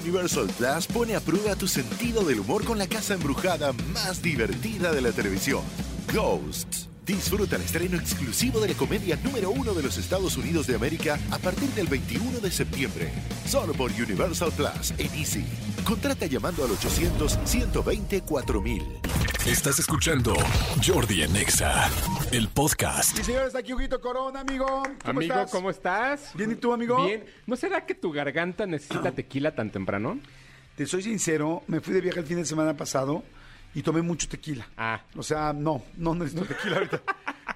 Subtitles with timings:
[0.00, 4.92] Universal Plus pone a prueba tu sentido del humor con la casa embrujada más divertida
[4.92, 5.62] de la televisión,
[6.12, 6.88] Ghosts.
[7.04, 11.18] Disfruta el estreno exclusivo de la comedia número uno de los Estados Unidos de América
[11.30, 13.10] a partir del 21 de septiembre.
[13.46, 15.46] Solo por Universal Plus en Easy.
[15.84, 19.27] Contrata llamando al 800-120-4000.
[19.48, 20.34] Estás escuchando
[20.86, 21.88] Jordi en Exa,
[22.32, 23.16] el podcast.
[23.16, 24.66] Sí, señor, está aquí Huguito Corona, amigo.
[24.66, 25.50] ¿Cómo amigo, estás?
[25.50, 26.30] ¿cómo estás?
[26.34, 27.02] Bien, ¿y tú, amigo?
[27.06, 27.24] Bien.
[27.46, 30.18] ¿No será que tu garganta necesita tequila tan temprano?
[30.76, 33.22] Te soy sincero, me fui de viaje el fin de semana pasado
[33.74, 34.68] y tomé mucho tequila.
[34.76, 35.00] Ah.
[35.16, 37.02] O sea, no, no necesito tequila ahorita.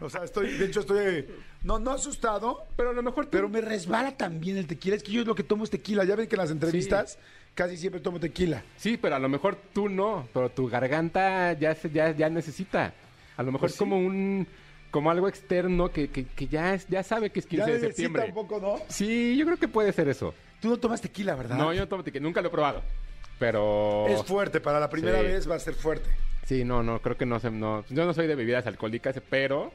[0.00, 1.26] O sea, estoy, de hecho, estoy,
[1.62, 4.96] no, no asustado, Pero a lo mejor tú- pero me resbala también el tequila.
[4.96, 6.04] Es que yo lo que tomo es tequila.
[6.04, 7.18] Ya ven que en las entrevistas
[7.54, 8.62] casi siempre tomo tequila.
[8.76, 12.92] Sí, pero a lo mejor tú no, pero tu garganta ya se- ya, ya necesita.
[13.36, 14.46] A lo mejor Pues es como un
[14.90, 17.80] como algo externo que, que, que ya, es- ya sabe que es 15 Ya de
[17.80, 18.26] septiembre.
[18.28, 18.76] un poco, ¿no?
[18.88, 20.34] Sí, yo creo que puede ser eso.
[20.60, 21.56] Tú no tomas tequila, ¿verdad?
[21.56, 22.82] No, yo no tomo tequila, nunca lo he probado.
[23.38, 25.24] Pero Es fuerte, para la primera Sí.
[25.24, 26.08] vez va a ser fuerte.
[26.44, 27.84] Sí, no, no, creo que no sé, no.
[27.88, 29.72] Yo no soy de bebidas alcohólicas, pero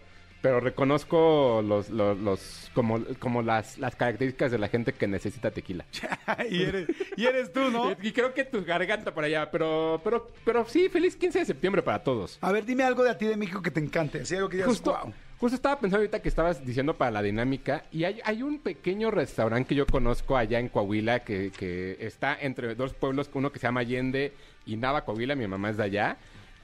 [0.48, 5.52] pero reconozco los, los, los como, como las, las características de la gente que necesita
[5.52, 5.84] tequila.
[6.50, 7.92] y, eres, y eres tú, ¿no?
[8.02, 11.82] Y creo que tu garganta por allá, pero, pero, pero sí, feliz 15 de septiembre
[11.82, 12.38] para todos.
[12.40, 14.22] A ver, dime algo de a ti de México que te encante.
[14.22, 15.14] Así algo que digas, Justo, wow.
[15.38, 19.12] justo estaba pensando ahorita que estabas diciendo para la dinámica, y hay, hay un pequeño
[19.12, 23.60] restaurante que yo conozco allá en Coahuila que, que está entre dos pueblos, uno que
[23.60, 24.32] se llama Allende
[24.66, 26.18] y Nava, Coahuila, mi mamá es de allá,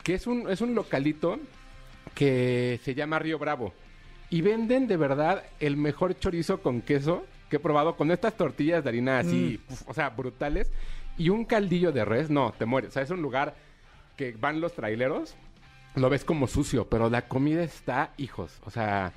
[0.03, 1.37] que es un, es un localito
[2.13, 3.73] que se llama Río Bravo.
[4.29, 8.83] Y venden de verdad el mejor chorizo con queso que he probado con estas tortillas
[8.83, 10.71] de harina así, uf, o sea, brutales.
[11.17, 12.89] Y un caldillo de res, no, te mueres.
[12.89, 13.53] O sea, es un lugar
[14.17, 15.35] que van los traileros,
[15.95, 18.59] lo ves como sucio, pero la comida está, hijos.
[18.65, 19.13] O sea,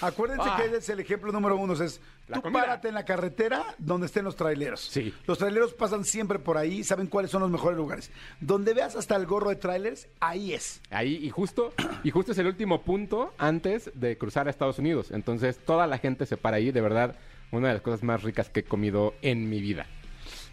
[0.00, 0.56] Acuérdense Ah.
[0.56, 1.74] que ese es el ejemplo número uno.
[1.74, 2.60] es, La tú comida.
[2.62, 4.80] párate en la carretera donde estén los traileros.
[4.80, 5.14] Sí.
[5.26, 8.10] Los traileros pasan siempre por ahí, saben cuáles son los mejores lugares.
[8.40, 10.80] Donde veas hasta el gorro de trailers, ahí es.
[10.90, 11.72] ahí, y justo,
[12.02, 15.12] y justo es el último punto antes de cruzar a Estados Unidos.
[15.12, 17.14] Entonces, toda la gente se para ahí, de verdad,
[17.52, 19.86] una de las cosas más ricas que he comido en mi vida.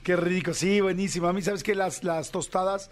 [0.03, 1.27] Qué rico, sí, buenísimo.
[1.27, 1.73] A mí, ¿sabes qué?
[1.73, 2.91] Las, las tostadas,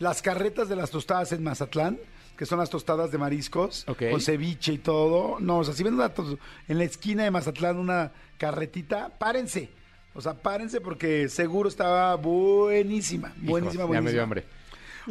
[0.00, 1.98] las carretas de las tostadas en Mazatlán,
[2.42, 5.36] que son las tostadas de mariscos, con ceviche y todo.
[5.38, 6.10] No, o sea, si ven una
[6.66, 9.68] en la esquina de Mazatlán una carretita, párense.
[10.12, 14.00] O sea, párense porque seguro estaba buenísima, Hijos, buenísima, Ya buenísima.
[14.02, 14.44] me dio hambre.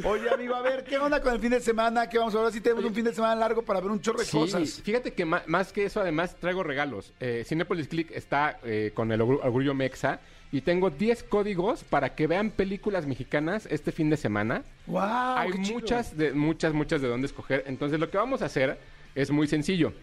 [0.03, 2.09] Oye, amigo, a ver, ¿qué onda con el fin de semana?
[2.09, 2.52] ¿Qué vamos a ver?
[2.52, 4.81] Si tenemos un fin de semana largo para ver un chorro de Sí, cosas.
[4.84, 7.13] fíjate que más, que eso, además, traigo regalos.
[7.22, 10.19] Eh, Cinepolis Click está eh, con el orgu- Orgullo Mexa
[10.51, 14.63] y tengo 10 códigos para que vean películas mexicanas este fin de semana.
[14.88, 15.00] ¡Wow!
[15.01, 17.63] Hay muchas, de, muchas, muchas de dónde escoger.
[17.67, 18.78] Entonces, lo que vamos a hacer
[19.16, 19.94] es muy sencillo.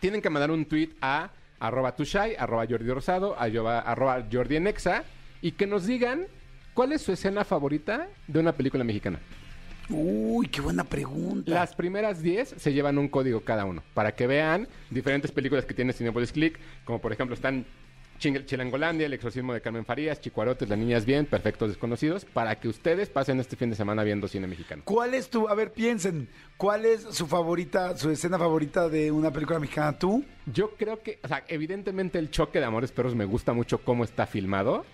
[0.00, 4.58] Tienen que mandar un tweet a arroba tushai, arroba Jordi Rosado, arroba, arroba Jordi
[5.42, 6.26] y que nos digan
[6.74, 9.20] cuál es su escena favorita de una película mexicana.
[9.90, 11.52] Uy, qué buena pregunta.
[11.52, 15.74] Las primeras 10 se llevan un código cada uno para que vean diferentes películas que
[15.74, 17.66] tiene Cinepolis Click, como por ejemplo están
[18.18, 23.10] Chilangolandia, El exorcismo de Carmen Farías, Chicuarotes, Las niñas bien, Perfectos desconocidos, para que ustedes
[23.10, 24.82] pasen este fin de semana viendo cine mexicano.
[24.84, 29.30] ¿Cuál es tu, a ver, piensen, cuál es su favorita, su escena favorita de una
[29.30, 29.98] película mexicana?
[29.98, 30.24] ¿Tú?
[30.46, 34.04] Yo creo que, o sea, evidentemente el choque de Amores Perros me gusta mucho cómo
[34.04, 34.84] está filmado,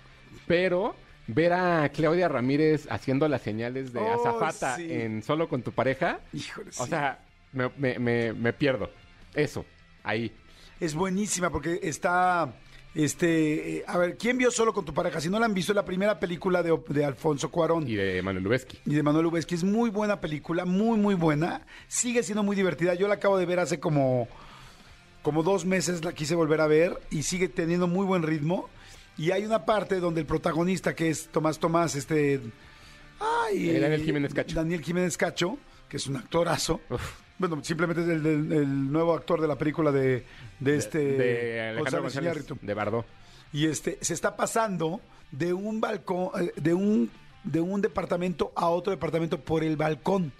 [0.47, 0.95] pero
[1.27, 4.91] ver a Claudia Ramírez haciendo las señales de Oh, azafata sí.
[4.91, 6.91] en Solo con tu pareja, Híjole, o sí.
[6.91, 7.21] sea,
[7.53, 8.91] me, me- me- me pierdo.
[9.35, 9.65] Eso,
[10.03, 10.33] ahí.
[10.81, 12.53] Es buenísima porque está,
[12.95, 15.21] este, eh, a ver, ¿quién vio solo con tu pareja?
[15.21, 17.89] Si no la han visto, la primera película de, de Alfonso Cuarón.
[17.89, 18.79] Y de Manuel Lubezki.
[18.85, 19.55] y de Manuel Lubezki.
[19.55, 21.67] Es muy buena película, muy, muy buena.
[21.87, 22.95] Sigue siendo muy divertida.
[22.95, 24.29] Yo la acabo de ver hace como,
[25.23, 28.69] como dos meses, la quise volver a ver y sigue teniendo muy buen ritmo.
[29.17, 32.41] Y hay una parte donde el protagonista, que es Tomás Tomás, este...
[33.21, 34.57] Ay, Daniel Jiménez Cacho.
[34.57, 35.59] Daniel Jiménez Cacho,
[35.89, 36.81] que es un actorazo.
[36.89, 37.03] Uf.
[37.41, 40.25] Bueno, simplemente es el, el- el nuevo actor de la película de,
[40.61, 40.99] de este...
[40.99, 43.05] de Alejandro González González, Iñárritu de Bardó.
[43.53, 45.01] y este se está pasando
[45.33, 47.11] de un balcón eh, de un
[47.43, 50.31] de un departamento a otro departamento por el balcón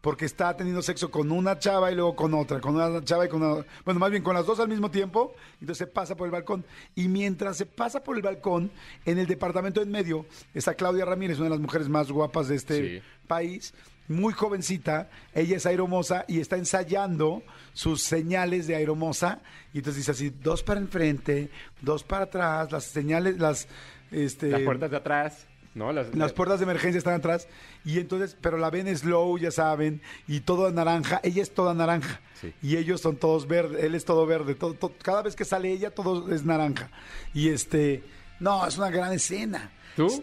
[0.00, 3.28] porque está teniendo sexo con una chava y luego con otra, con una chava y
[3.28, 6.26] con una, bueno, más bien con las dos al mismo tiempo, entonces se pasa por
[6.26, 6.64] el balcón.
[6.94, 8.70] Y mientras se pasa por el balcón,
[9.04, 12.56] en el departamento en medio, está Claudia Ramírez, una de las mujeres más guapas de
[12.56, 13.04] este Sí.
[13.28, 13.74] país,
[14.10, 17.42] muy jovencita, ella es aeromosa y está ensayando
[17.72, 19.40] sus señales de aeromosa
[19.72, 21.48] y entonces dice así, dos para enfrente,
[21.80, 23.68] dos para atrás, las señales, las...
[24.10, 25.92] Este, Las puertas de atrás, ¿no?
[25.92, 27.46] Las, las puertas de emergencia están atrás
[27.84, 32.20] y entonces, pero la ven slow, ya saben, y toda naranja, ella es toda naranja
[32.40, 32.52] Sí.
[32.62, 35.70] y ellos son todos verdes, él es todo verde, todo, todo- cada vez que sale
[35.70, 36.90] ella todo es naranja
[37.34, 38.02] y este
[38.40, 39.70] No, es una gran escena.
[39.96, 40.22] ¿Tú?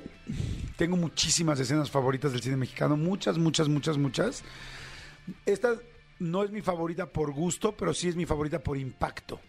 [0.75, 4.43] Tengo muchísimas escenas favoritas del cine mexicano, muchas, muchas, muchas, muchas.
[5.45, 5.75] Esta
[6.19, 9.39] no es mi favorita por gusto, pero sí es mi favorita por impacto.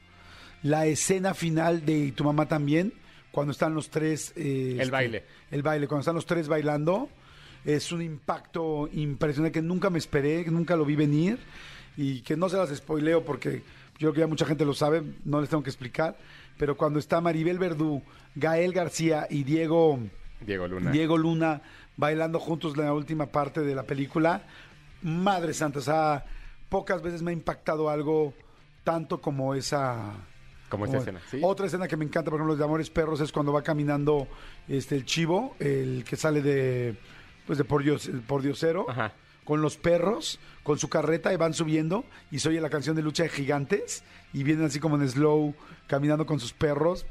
[0.62, 2.92] La escena final de Y tu mamá también,
[3.30, 4.32] cuando están los tres...
[4.36, 5.24] eh, El este, baile.
[5.50, 7.08] El baile, cuando están los tres bailando,
[7.64, 11.38] es un impacto impresionante que nunca me esperé, que nunca lo vi venir
[11.96, 13.62] y que no se las spoileo porque
[13.98, 16.16] yo creo que ya mucha gente lo sabe, no les tengo que explicar,
[16.58, 18.02] pero cuando está Maribel Verdú,
[18.34, 19.98] Gael García y Diego...
[20.40, 20.90] Diego Luna.
[20.90, 21.62] Diego Luna
[21.96, 24.42] bailando juntos en la última parte de la película.
[25.02, 26.24] Madre santa, o sea,
[26.68, 28.34] pocas veces me ha impactado algo
[28.84, 30.12] tanto como esa...
[30.68, 31.40] Como esta escena, ¿sí?
[31.42, 34.28] Otra escena que me encanta, por ejemplo, los de Amores Perros, es cuando va caminando
[34.68, 36.94] este el chivo, el que sale de
[37.46, 39.12] pues de por, Dios, por Diosero, Ajá.
[39.48, 43.00] Con los perros, con su carreta, y van subiendo, y se oye la canción de
[43.00, 44.04] Lucha de Gigantes,
[44.34, 45.54] y vienen así como en slow,
[45.86, 47.06] caminando con sus perros.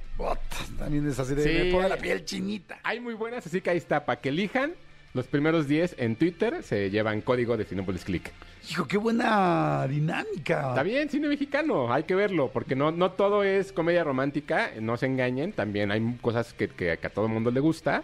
[0.77, 1.41] También es así de...
[1.43, 1.49] Sí.
[1.65, 2.77] me pone la piel chinita.
[2.83, 4.05] Hay muy buenas, así que ahí está.
[4.05, 4.73] Para que elijan,
[5.15, 8.31] los primeros 10 en Twitter se llevan código de Cinepolis Click.
[8.69, 10.69] Hijo, qué buena dinámica.
[10.69, 14.95] Está bien, cine mexicano, hay que verlo, porque no, no todo es comedia romántica, no
[14.97, 18.03] se engañen, también hay cosas que, que- que a todo el mundo le gusta,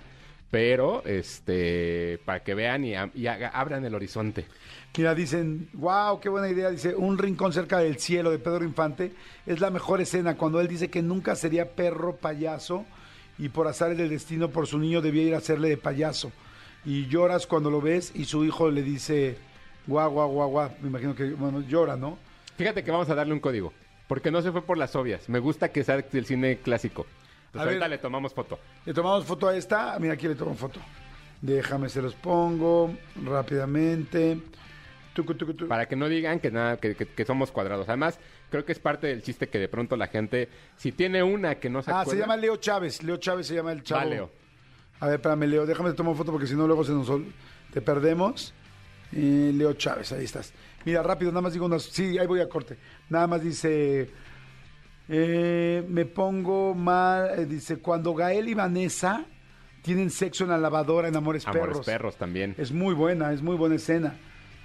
[0.53, 4.45] pero este para que vean y, a- y haga- abran el horizonte.
[4.95, 6.69] Mira, dicen, wow, qué buena idea.
[6.69, 9.13] Dice, un rincón cerca del cielo de Pedro Infante
[9.47, 12.85] es la mejor escena cuando él dice que nunca sería perro payaso
[13.39, 16.31] y por azares del destino por su niño debía ir a hacerle de payaso.
[16.85, 19.38] Y lloras cuando lo ves y su hijo le dice,
[19.88, 20.69] guau, guau, guau, guau.
[20.83, 22.19] Me imagino que, bueno, llora, ¿no?
[22.57, 23.73] Fíjate que vamos a darle un código,
[24.07, 25.27] porque no se fue por las obvias.
[25.29, 27.07] Me gusta que sea del cine clásico.
[27.53, 27.67] Entonces A ver.
[27.75, 28.59] ahorita le tomamos foto.
[28.85, 29.97] Le tomamos foto a esta.
[30.00, 30.79] Mira, aquí le tomo foto.
[31.39, 34.39] Déjame, se los pongo rápidamente.
[35.13, 35.67] Tucu, tucu, tucu.
[35.69, 37.88] Para que no digan que nada, que, que- que somos cuadrados.
[37.88, 38.17] Además,
[38.50, 41.69] creo que es parte del chiste que de pronto la gente, si tiene una que
[41.69, 42.11] no se Ah, acuerda.
[42.11, 43.03] se llama Leo Chávez.
[43.03, 44.01] Leo Chávez se llama el chavo.
[44.01, 44.31] Va, Leo.
[45.01, 47.07] A ver, espérame, Leo, déjame te tomo foto porque si no luego se nos
[47.71, 48.53] te perdemos.
[49.11, 50.51] Eh, Leo Chávez, ahí estás.
[50.85, 51.83] Mira, rápido, nada más digo unas.
[51.83, 52.77] Sí, ahí voy a corte.
[53.09, 54.09] Nada más dice.
[55.15, 57.39] Eh, me pongo mal.
[57.39, 59.25] eh, dice: Cuando Gael y Vanessa
[59.83, 61.86] tienen sexo en la lavadora en Amores, Amores Perros.
[61.86, 62.56] perros también.
[62.57, 64.15] Es muy buena, es muy buena escena.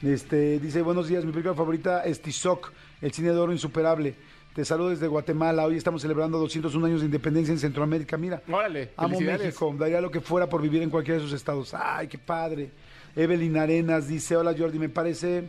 [0.02, 2.72] Este, dice, buenos días, mi película favorita es Tizoc,
[3.02, 4.14] el cine de oro insuperable.
[4.54, 5.66] Te saludo desde Guatemala.
[5.66, 8.16] Hoy estamos celebrando 201 años de independencia en Centroamérica.
[8.16, 9.20] Mira, Órale, amo.
[9.20, 9.74] México.
[9.78, 11.74] Daría lo que fuera por vivir en cualquiera de sus estados.
[11.74, 12.70] Ay, qué padre.
[13.14, 15.44] Evelyn Arenas dice, hola Jordi, me parece...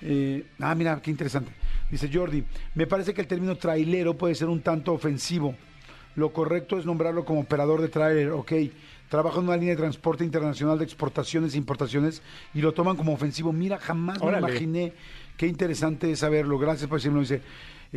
[0.00, 1.52] eh, ah, mira, qué interesante.
[1.90, 2.44] Dice Jordi,
[2.74, 5.54] me parece que el término trailero puede ser un tanto ofensivo.
[6.16, 8.52] Lo correcto es nombrarlo como operador de trailer, ok.
[9.08, 12.22] Trabajo en una línea de transporte internacional de exportaciones e importaciones
[12.54, 13.52] y lo toman como ofensivo.
[13.52, 14.92] Mira, jamás me imaginé.
[15.36, 16.58] Qué interesante es saberlo.
[16.58, 17.20] Gracias por decirlo.
[17.20, 17.42] Dice,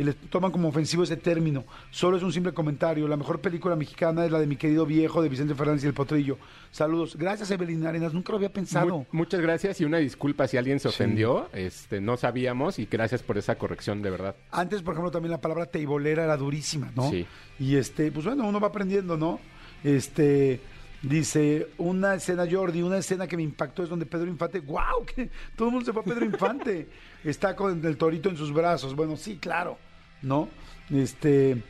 [0.00, 1.64] y les toman como ofensivo ese término.
[1.90, 3.06] Solo es un simple comentario.
[3.06, 5.92] La mejor película mexicana es la de mi querido viejo de Vicente Fernández y el
[5.94, 6.38] Potrillo.
[6.70, 7.16] Saludos.
[7.16, 8.14] Gracias, Evelyn Arenas.
[8.14, 8.88] Nunca lo había pensado.
[9.00, 11.48] Mu- muchas gracias y una disculpa si alguien se ofendió.
[11.52, 14.34] Este, no sabíamos y gracias por esa corrección de verdad.
[14.50, 17.10] Antes, por ejemplo, también la palabra teibolera era durísima, ¿no?
[17.10, 17.26] Sí.
[17.58, 19.38] Y este, pues bueno, uno va aprendiendo, ¿no?
[19.84, 20.60] Este,
[21.02, 25.04] dice, una escena, Jordi, una escena que me impactó es donde Pedro Infante, ¡guau!
[25.14, 26.88] Que todo el mundo se fue a Pedro Infante.
[27.24, 28.94] Está con el torito en sus brazos.
[28.94, 29.76] Bueno, sí, claro,
[30.22, 30.48] ¿no?
[30.90, 31.62] Este,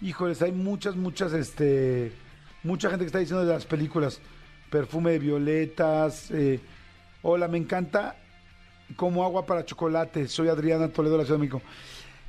[0.00, 2.12] híjoles, hay muchas, muchas, este,
[2.62, 4.20] mucha gente que está diciendo de las películas.
[4.70, 6.30] Perfume de violetas.
[6.30, 6.60] eh,
[7.22, 8.16] hola, me encanta
[8.96, 10.28] como agua para chocolate.
[10.28, 11.62] Soy Adriana Toledo de la Ciudad de México.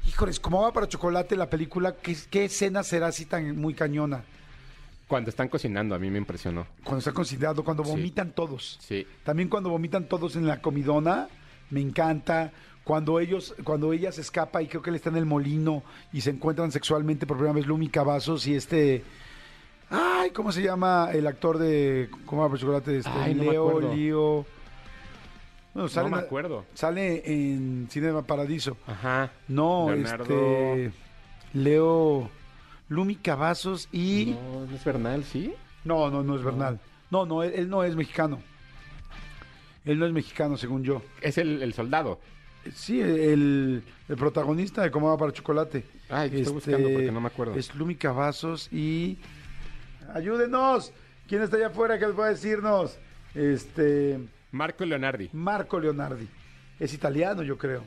[0.06, 4.24] Híjoles, como agua para chocolate la película, ¿qué, qué escena será así tan muy cañona?
[5.08, 6.68] Cuando están cocinando, a mí me impresionó.
[6.84, 7.92] Cuando está considerado, cuando Sí.
[7.92, 8.78] vomitan todos.
[8.82, 9.06] Sí.
[9.24, 11.30] También cuando vomitan todos en la comidona,
[11.70, 12.52] me encanta.
[12.84, 16.22] Cuando ellos, cuando ella se escapa y creo que él está en el molino y
[16.22, 19.04] se encuentran sexualmente por primera vez Lumi Cavazos y este.
[19.90, 22.98] Ay, ¿cómo se llama el actor de ¿Cómo va por chocolate?
[22.98, 23.94] Este, Ay, no me Leo.
[23.94, 24.46] Lío.
[25.74, 26.66] Bueno, sale, me en- acuerdo.
[26.74, 28.78] Sale en Cinema Paradiso.
[28.86, 29.32] Ajá.
[29.48, 30.92] No, Leonardo- este.
[31.54, 32.30] Leo.
[32.90, 34.36] Lumi Cavazos y.
[34.52, 35.54] No, no es Bernal, ¿sí?
[35.86, 36.80] No, no, no es Bernal.
[37.12, 38.40] No, no, él, él no es mexicano.
[39.86, 41.02] Él no es mexicano, según yo.
[41.22, 42.20] Es el, el soldado.
[42.74, 45.84] Sí, el, el protagonista de Cómo va para chocolate.
[46.10, 47.56] Ay, estoy buscando porque no me acuerdo.
[47.56, 49.18] Es Lumi Cavazos y.
[50.14, 50.94] ¡Ayúdenos!
[51.28, 52.98] ¿Quién está allá afuera que les va a decirnos?
[53.36, 54.20] Este.
[54.52, 55.30] Marco Leonardi.
[55.34, 56.28] Marco Leonardi.
[56.80, 57.84] Es italiano, yo creo.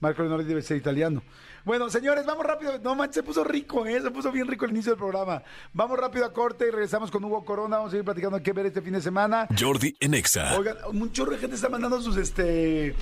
[0.00, 1.22] Marco Leonardi debe ser italiano.
[1.64, 2.78] Bueno, señores, vamos rápido.
[2.78, 4.00] No manches, se puso rico, ¿eh?
[4.00, 5.42] Se puso bien rico el inicio del programa.
[5.72, 7.76] Vamos rápido a corte y regresamos con Hugo Corona.
[7.76, 9.48] Vamos a seguir platicando qué ver este fin de semana.
[9.58, 10.58] Jordi en Exa.
[10.58, 12.94] Oigan, un chorro de gente está mandando sus, este...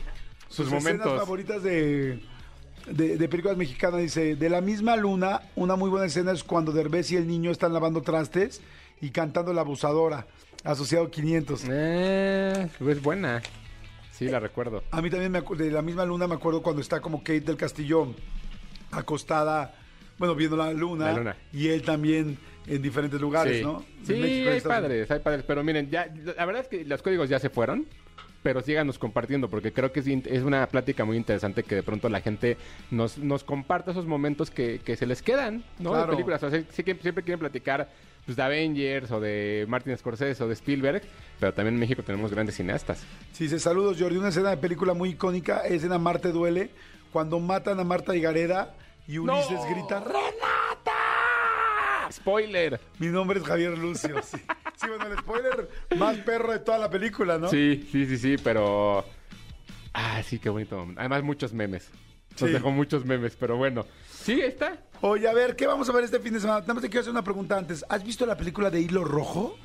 [0.52, 1.18] Sus escenas momentos.
[1.18, 2.20] favoritas de...
[2.86, 6.72] de, de películas mexicanas dice, de la misma luna, una muy buena escena es cuando
[6.72, 8.60] Derbez y el niño están lavando trastes
[9.00, 10.26] y cantando La Abusadora,
[10.64, 11.64] asociado 500.
[11.70, 13.42] Eh, es buena.
[14.10, 14.84] Sí, la recuerdo.
[14.90, 17.56] A mí también me de la misma luna me acuerdo cuando está como Kate del
[17.56, 18.14] Castillo
[18.90, 19.74] acostada,
[20.18, 21.36] bueno, viendo la luna, La luna.
[21.52, 23.64] y él también en diferentes lugares, sí.
[23.64, 23.84] ¿no?
[24.04, 25.44] Sí, México hay padres, hay padres.
[25.46, 26.06] Pero miren, ya,
[26.36, 27.86] la verdad es que los códigos ya se fueron.
[28.42, 32.20] Pero síganos compartiendo, porque creo que es, una plática muy interesante que de pronto la
[32.20, 32.56] gente
[32.90, 35.90] nos, nos comparta esos momentos que, que se les quedan, ¿no?
[35.90, 36.06] Claro.
[36.06, 36.42] De películas.
[36.42, 37.88] O sea, sí que siempre quieren platicar
[38.24, 41.02] pues, de Avengers o de Martin Scorsese o de Spielberg,
[41.40, 43.04] pero también en México tenemos grandes cineastas.
[43.32, 46.70] Sí, dice, saludos Jordi, una escena de película muy icónica es en A Marte Duele,
[47.12, 48.74] cuando matan a Marta Higareda
[49.08, 49.66] y Ulises ¡No!
[49.66, 51.01] grita, ¡Renata!
[52.12, 52.80] ¡Spoiler!
[52.98, 54.36] Mi nombre es Javier Lucio, sí.
[54.76, 57.48] Sí, bueno, el spoiler más perro de toda la película, ¿no?
[57.48, 59.04] Sí, sí, sí, sí, pero...
[59.94, 60.86] Ah, sí, qué bonito.
[60.96, 61.88] Además, muchos memes.
[62.32, 62.48] Nos Sí.
[62.48, 63.84] dejó muchos memes, pero bueno.
[64.10, 64.78] Sí, ahí está.
[65.02, 66.60] Oye, a ver, ¿qué vamos a ver este fin de semana?
[66.60, 67.84] Nada más te quiero hacer una pregunta antes.
[67.88, 69.56] ¿Has visto la película de Hilo Rojo?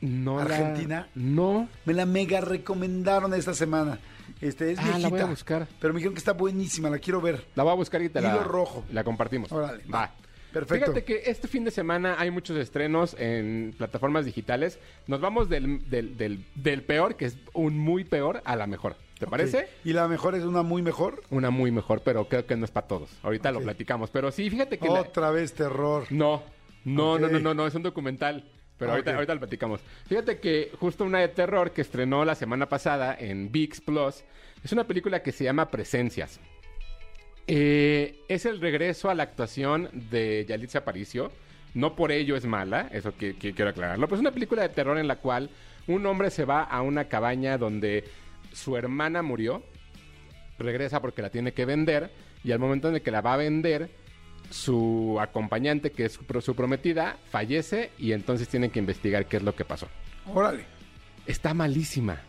[0.00, 1.08] No la- ¿Argentina?
[1.14, 1.68] No.
[1.84, 3.98] Me la mega recomendaron esta semana.
[4.40, 5.08] Este, es Ah, la viejita.
[5.10, 5.68] voy a buscar.
[5.80, 7.46] Pero me dijeron que está buenísima, la quiero ver.
[7.54, 8.84] La voy a buscar y te la, Hilo rojo.
[8.92, 9.50] la compartimos.
[9.52, 9.98] Órale, va.
[10.00, 10.14] va.
[10.52, 10.92] Perfecto.
[10.92, 14.78] Fíjate que este fin de semana hay muchos estrenos en plataformas digitales.
[15.06, 18.96] Nos vamos del, del, del, del peor, que es un muy peor, a la mejor.
[19.18, 19.68] ¿Te parece?
[19.84, 21.22] ¿Y la mejor es una muy mejor?
[21.30, 23.08] Una muy mejor, pero creo que no es para todos.
[23.22, 24.10] Ahorita lo platicamos.
[24.10, 24.88] Pero sí, fíjate que...
[24.88, 26.04] la- Otra vez terror.
[26.10, 26.42] No,
[26.84, 28.44] no, no, no, no, no, es un documental.
[28.78, 29.80] Pero Ah, ahorita, ahorita lo platicamos.
[30.06, 34.24] Fíjate que justo una de terror que estrenó la semana pasada en VIX Plus
[34.64, 36.40] es una película que se llama Presencias.
[37.46, 41.32] Eh, es el regreso a la actuación de Yalitza Aparicio.
[41.74, 44.06] No por ello es mala, eso que, que quiero aclararlo.
[44.06, 45.50] Pero es una película de terror en la cual
[45.86, 48.04] un hombre se va a una cabaña donde
[48.52, 49.62] su hermana murió,
[50.58, 52.10] regresa porque la tiene que vender
[52.44, 53.90] y al momento en el que la va a vender,
[54.50, 59.42] su acompañante, que es su, su prometida, fallece y entonces tienen que investigar qué es
[59.42, 59.88] lo que pasó.
[60.32, 60.66] Órale.
[61.26, 62.20] Está malísima.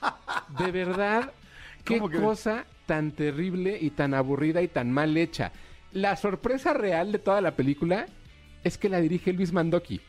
[0.58, 1.32] De verdad,
[1.86, 5.52] qué cosa tan terrible y tan aburrida y tan mal hecha.
[5.92, 8.06] La sorpresa real de toda la película
[8.64, 10.00] es que la dirige Luis Mandoki.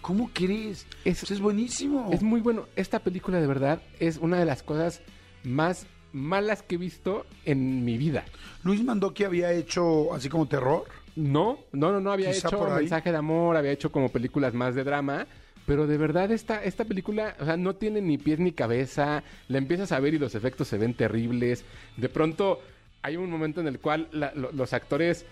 [0.00, 0.86] ¿Cómo crees?
[1.04, 2.10] Es- Eso es buenísimo.
[2.12, 2.66] Es muy bueno.
[2.76, 5.00] Esta película de verdad es una de las cosas
[5.44, 8.24] más malas que he visto en mi vida.
[8.62, 10.84] Luis Mandoki había hecho así como terror.
[11.16, 14.74] No, no, no, no había Quizá hecho mensaje de amor, había hecho como películas más
[14.74, 15.26] de drama,
[15.66, 19.58] pero de verdad esta, esta película, o sea, no tiene ni pies ni cabeza, la
[19.58, 21.64] empiezas a ver y los efectos se ven terribles,
[21.96, 22.60] de pronto
[23.02, 24.08] hay un momento en el cual
[24.52, 25.26] los actores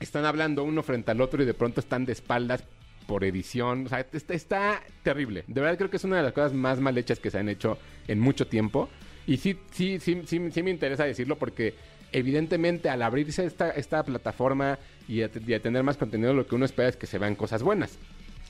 [0.00, 2.64] están hablando uno frente al otro y de pronto están de espaldas
[3.06, 6.32] por edición, o sea, está, está terrible, de verdad creo que es una de las
[6.32, 8.88] cosas más mal hechas que se han hecho en mucho tiempo,
[9.26, 11.74] y sí, sí, sí, sí, sí me interesa decirlo porque
[12.12, 16.64] evidentemente al abrirse esta, esta plataforma y y a tener más contenido, lo que uno
[16.64, 17.98] espera es que se vean cosas buenas.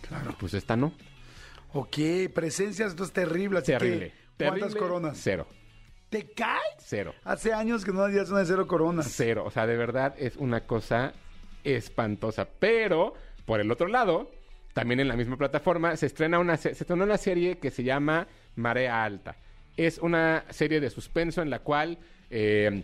[0.09, 0.35] Claro.
[0.39, 0.93] Pues esta no.
[1.73, 1.97] Ok,
[2.35, 3.59] presencias, esto es terrible.
[3.59, 4.11] Así Terrible.
[4.11, 4.81] que, ¿cuántas Terrible.
[4.81, 5.19] coronas?
[5.23, 5.47] Cero.
[6.09, 6.63] ¿Te caes?
[6.79, 7.15] Cero.
[7.25, 9.13] Hace años que no hacías una de cero coronas.
[9.15, 9.45] Cero.
[9.47, 11.13] O sea, de verdad es una cosa
[11.65, 12.49] espantosa.
[12.59, 13.13] Pero,
[13.45, 14.31] por el otro lado,
[14.73, 17.83] también en la misma plataforma, se estrena una, se se estrenó una serie que se
[17.85, 19.37] llama Marea Alta.
[19.77, 21.99] Es una serie de suspenso en la cual
[22.31, 22.83] eh,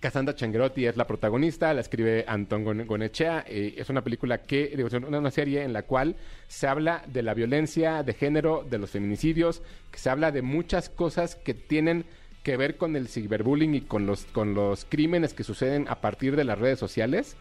[0.00, 3.44] Cassandra Changuerotti es la protagonista, la escribe Antón Gon- Gonechea.
[3.46, 6.16] eh, es una película que, digo, es una, serie en la cual
[6.48, 10.88] se habla de la violencia de género, de los feminicidios, que se habla de muchas
[10.88, 12.04] cosas que tienen
[12.42, 16.34] que ver con el ciberbullying y con los, con los crímenes que suceden a partir
[16.36, 17.36] de las redes sociales.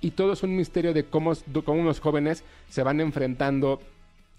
[0.00, 1.32] Y todo es un misterio de cómo,
[1.64, 3.80] cómo unos jóvenes se van enfrentando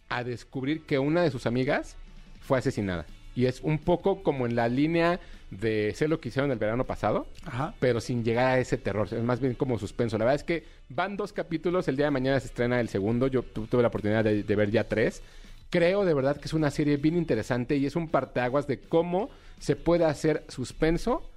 [0.08, 1.98] a descubrir que una de sus amigas
[2.40, 3.06] fue asesinada.
[3.36, 5.20] Y es un poco como en la línea
[5.52, 7.74] de sé lo que hicieron el verano pasado, Ajá.
[7.80, 9.08] pero sin llegar a ese terror.
[9.12, 10.18] Es más bien como suspenso.
[10.18, 11.88] La verdad es que van dos capítulos.
[11.88, 13.28] El día de mañana se estrena el segundo.
[13.28, 15.22] Yo tu- tuve la oportunidad de, de ver ya tres.
[15.70, 19.30] Creo de verdad que es una serie bien interesante y es un parteaguas de cómo
[19.60, 21.30] se puede hacer suspenso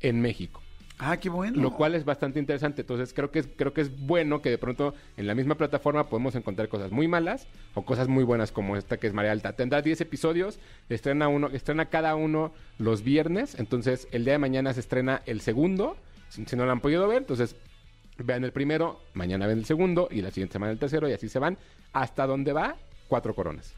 [0.00, 0.60] en México.
[0.98, 1.60] Ah, qué bueno.
[1.60, 2.80] Lo cual es bastante interesante.
[2.80, 6.08] Entonces creo que es, creo que es bueno que de pronto en la misma plataforma
[6.08, 9.52] podemos encontrar cosas muy malas o cosas muy buenas como esta que es María Alta.
[9.52, 13.58] Tendrá 10 episodios, estrena uno, estrena cada uno los viernes.
[13.58, 15.96] Entonces el día de mañana se estrena el segundo.
[16.28, 17.56] Si, si no lo han podido ver, entonces
[18.18, 21.28] vean el primero, mañana ven el segundo y la siguiente semana el tercero y así
[21.28, 21.58] se van
[21.92, 22.76] hasta donde va
[23.08, 23.74] cuatro coronas.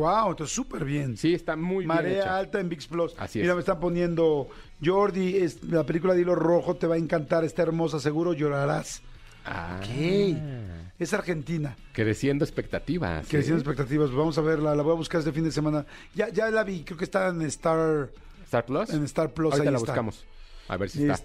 [0.00, 1.16] Wow, entonces súper bien.
[1.18, 3.14] Sí, está muy bien Marea alta en VIX Plus.
[3.18, 3.42] Así es.
[3.44, 4.48] Mira, me están poniendo
[4.82, 9.02] Jordi, es, la película de Hilo Rojo te va a encantar, está hermosa, seguro llorarás.
[9.44, 10.36] Ah, Ok.
[10.98, 11.76] Es argentina.
[11.92, 13.24] creciendo expectativas.
[13.24, 13.40] ¿eh?
[13.40, 14.10] tiene expectativas.
[14.10, 15.86] Vamos a verla, la voy a buscar este fin de semana.
[16.14, 18.10] Ya, ya la vi, creo que está en Star,
[18.44, 18.90] Star Plus.
[18.90, 19.52] en Star Plus.
[19.52, 19.92] Ahorita ahí la está.
[19.92, 20.24] buscamos.
[20.68, 21.24] A ver si está.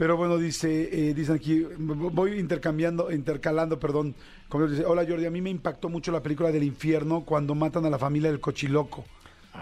[0.00, 4.14] Pero bueno, dice, eh, dicen aquí, voy intercambiando, intercalando, perdón.
[4.48, 7.84] Como dice, hola Jordi, a mí me impactó mucho la película del infierno cuando matan
[7.84, 9.04] a la familia del cochiloco.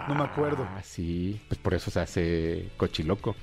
[0.07, 0.65] No me acuerdo.
[0.65, 1.41] Ah, sí.
[1.49, 3.35] Pues por eso se hace cochiloco.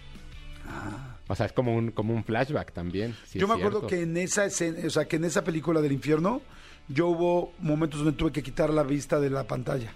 [1.29, 3.15] O sea, es como un, como un flashback también.
[3.35, 6.41] yo me acuerdo que en esa escena, o sea, que en esa película del infierno,
[6.89, 9.93] yo hubo momentos donde tuve que quitar la vista de la pantalla.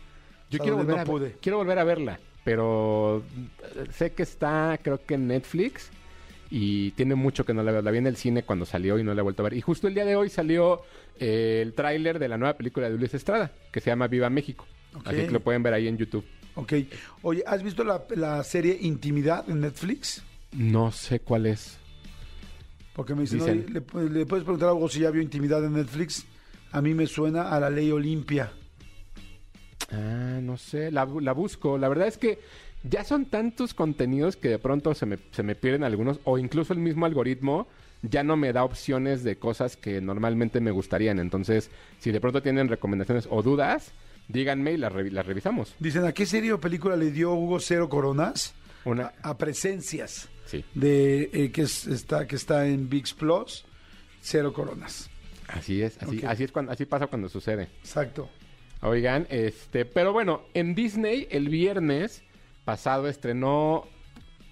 [0.51, 1.37] Yo quiero volver, no a pude.
[1.41, 3.23] quiero volver a verla, pero
[3.75, 5.91] eh, sé que está, creo que en Netflix.
[6.51, 7.81] Y tiene mucho que no la veo.
[7.83, 9.55] La vi en el cine cuando salió y no la he vuelto a ver.
[9.55, 10.83] Y justo el día de hoy salió
[11.19, 14.67] eh, el tráiler de la nueva película de Luis Estrada, que se llama Viva México.
[15.05, 16.25] Así que lo pueden ver ahí en YouTube.
[16.57, 16.73] Ok.
[17.23, 20.25] Oye, ¿has visto la, la serie Intimidad en Netflix?
[20.53, 21.79] No sé cuál es.
[22.95, 23.85] Porque me dicen, Dicen.
[23.95, 26.27] "Oye, ¿le, le puedes preguntar algo si ya vio Intimidad en Netflix?
[26.73, 28.51] A mí me suena a la ley Olimpia.
[29.93, 31.79] Ah, no sé, la, la busco.
[31.79, 32.39] La verdad es que
[32.83, 36.73] ya son tantos contenidos que de pronto se me, se me pierden algunos, o incluso
[36.73, 37.67] el mismo algoritmo
[38.03, 41.19] ya no me da opciones de cosas que normalmente me gustarían.
[41.19, 43.93] Entonces, si de pronto tienen recomendaciones o dudas,
[44.29, 45.75] díganme y las, revi- las revisamos.
[45.79, 48.55] Dicen, ¿a qué serie o película le dio Hugo Cero Coronas?
[48.87, 53.67] Una, A, a Presencias, sí, de, eh, que, es- está, que está en VIX Plus,
[54.23, 55.11] Cero Coronas.
[55.49, 57.65] así es, así, así es cuando, así pasa cuando sucede.
[57.81, 58.31] Exacto.
[58.81, 62.23] Oigan, este, pero bueno, en Disney el viernes
[62.65, 63.87] pasado estrenó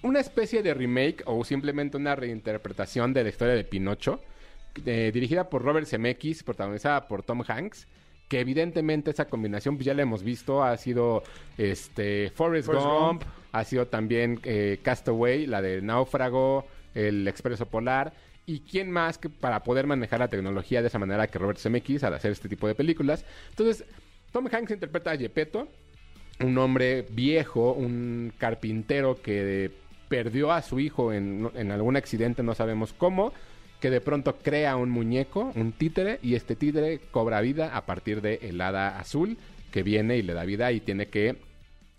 [0.01, 4.21] una especie de remake o simplemente una reinterpretación de la historia de Pinocho,
[4.85, 7.87] eh, dirigida por Robert Zemeckis, protagonizada por Tom Hanks,
[8.27, 11.23] que evidentemente esa combinación pues ya la hemos visto, ha sido
[11.57, 13.23] este Forrest, Forrest Gump, Gump.
[13.51, 18.13] ha sido también eh, Castaway, la de Náufrago, El Expreso Polar.
[18.45, 22.03] ¿Y quién más que para poder manejar la tecnología de esa manera que Robert Zemeckis
[22.03, 23.23] al hacer este tipo de películas?
[23.49, 23.85] Entonces,
[24.31, 25.67] Tom Hanks interpreta a Gepetto,
[26.41, 29.71] un hombre viejo, un carpintero que
[30.07, 33.31] perdió a su hijo en, algún accidente, no sabemos cómo,
[33.79, 38.21] que de pronto crea un muñeco, un títere, y este títere cobra vida a partir
[38.21, 39.37] de el hada azul
[39.71, 41.37] que viene y le da vida y tiene que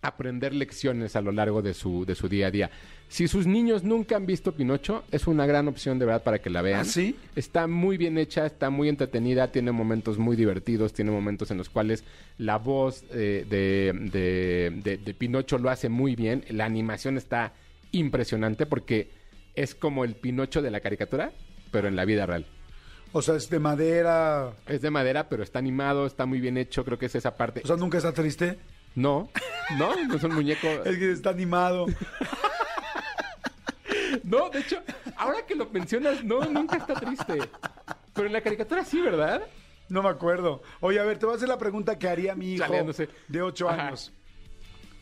[0.02, 2.70] aprender lecciones a lo largo de su, de su día a día.
[3.08, 6.48] Si sus niños nunca han visto Pinocho, es una gran opción de verdad para que
[6.48, 6.80] la vean.
[6.80, 7.16] ¿Ah, sí?
[7.36, 11.68] Está muy bien hecha, está muy entretenida, tiene momentos muy divertidos, tiene momentos en los
[11.68, 12.04] cuales
[12.38, 16.44] la voz eh, de, de- de- de Pinocho lo hace muy bien.
[16.50, 17.52] La animación está
[17.92, 19.10] impresionante porque
[19.54, 21.32] es como el Pinocho de la caricatura,
[21.72, 22.46] pero en la vida real.
[23.12, 24.54] O sea, es de madera.
[24.68, 27.60] Es de madera, pero está animado, está muy bien hecho, creo que es esa parte.
[27.64, 28.56] O sea, nunca está triste.
[28.94, 29.30] No,
[29.78, 30.66] no, no es un muñeco.
[30.84, 31.86] Es que está animado.
[34.24, 34.82] No, de hecho,
[35.16, 37.38] ahora que lo mencionas, no, nunca está triste.
[38.12, 39.42] Pero en la caricatura sí, ¿verdad?
[39.88, 40.62] No me acuerdo.
[40.80, 43.08] Oye, a ver, te voy a hacer la pregunta que haría mi hijo Chaleándose.
[43.28, 43.86] de 8 Ajá.
[43.88, 44.12] años.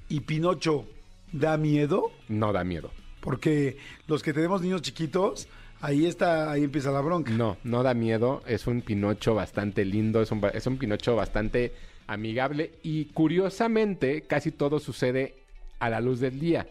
[0.08, 0.86] ¿Y Pinocho
[1.32, 2.10] da miedo?
[2.28, 2.90] No da miedo.
[3.20, 5.48] Porque los que tenemos niños chiquitos,
[5.80, 7.32] ahí está, ahí empieza la bronca.
[7.32, 8.42] No, no da miedo.
[8.46, 11.74] Es un Pinocho bastante lindo, es un, es un Pinocho bastante
[12.08, 15.36] amigable y curiosamente casi todo sucede
[15.78, 16.66] a la luz del día.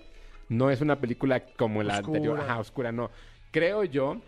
[0.50, 2.18] No es una película como la Oscura.
[2.18, 3.10] anterior, ajá, oscura, no.
[3.52, 4.22] Creo yo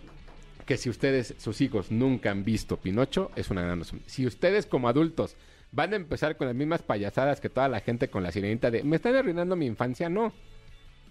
[0.66, 4.02] que si ustedes, sus hijos, nunca han visto Pinocho, es una gran razón.
[4.06, 5.36] Si ustedes como adultos
[5.72, 8.84] van a empezar con las mismas payasadas que toda la gente con la sirenita de,
[8.84, 10.32] me están arruinando mi infancia, no.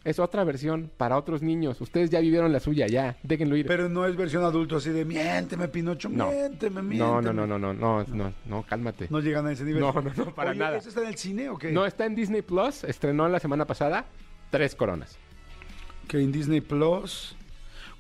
[0.05, 1.81] Es otra versión para otros niños.
[1.81, 3.67] Ustedes ya vivieron la suya, ya, déjenlo ir.
[3.67, 6.31] Pero no es versión adulto así de miénteme, Pinocho, No.
[6.31, 6.99] miénteme, miénteme.
[6.99, 9.09] No, no, no, no, no, no, no, no, cálmate.
[9.11, 9.81] No llegan a ese nivel.
[9.81, 10.77] No, no, no, para Oye, nada.
[10.79, 11.73] ¿Eso está en el cine o qué?
[11.73, 14.07] No, está en Disney Plus, estrenó la semana pasada,
[14.51, 15.19] tres coronas.
[16.07, 17.37] Que en Disney Plus.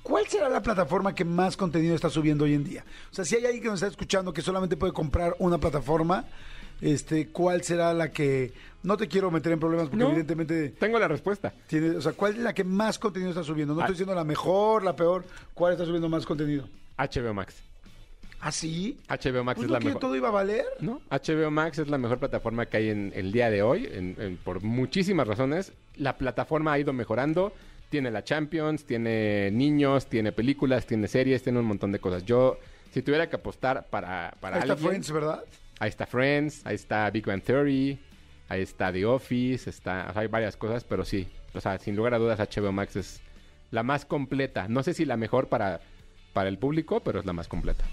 [0.02, 2.84] ¿Cuál será la plataforma que más contenido está subiendo hoy en día?
[3.10, 6.24] O sea, si hay alguien que nos está escuchando que solamente puede comprar una plataforma,
[6.80, 10.10] este, ¿cuál será la que no te quiero meter en problemas porque No.
[10.10, 11.52] evidentemente Tengo la respuesta.
[11.66, 13.74] tiene, o sea, ¿cuál es la que más contenido está subiendo?
[13.74, 13.84] No Ah.
[13.84, 16.68] estoy diciendo la mejor, la peor, ¿cuál está subiendo más contenido?
[16.96, 17.56] HBO Max.
[18.40, 18.96] ¿Ah, sí?
[19.08, 20.00] HBO Max Pues es no la mejor.
[20.00, 20.64] todo iba a valer.
[20.80, 21.00] ¿No?
[21.10, 24.36] HBO Max es la mejor plataforma que hay en el día de hoy, en- en-
[24.36, 25.72] por muchísimas razones.
[25.96, 27.52] La plataforma ha ido mejorando.
[27.90, 32.24] Tiene la Champions, tiene niños, tiene películas, tiene series, tiene un montón de cosas.
[32.24, 32.58] Yo,
[32.92, 35.42] si tuviera que apostar para, para alguien, Friends, ¿verdad?
[35.78, 37.98] Ahí está Friends, ahí está Big Bang Theory,
[38.48, 41.96] ahí está The Office, está, o sea, hay varias cosas, pero sí, o sea, sin
[41.96, 43.20] lugar a dudas HBO Max es
[43.70, 44.66] la más completa.
[44.68, 45.80] No sé si la mejor para,
[46.32, 47.84] para el público, pero es la más completa.